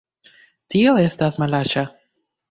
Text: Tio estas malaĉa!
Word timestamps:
Tio 0.75 0.93
estas 1.01 1.37
malaĉa! 1.43 1.85